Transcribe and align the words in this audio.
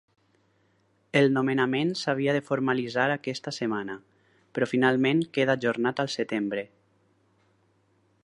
El 1.19 1.27
nomenament 1.35 1.91
s’havia 1.99 2.33
de 2.37 2.41
formalitzar 2.47 3.05
aquesta 3.17 3.53
setmana, 3.57 3.99
però 4.55 4.69
finalment 4.73 5.23
queda 5.37 5.57
ajornat 5.61 6.01
al 6.05 6.11
setembre. 6.15 6.65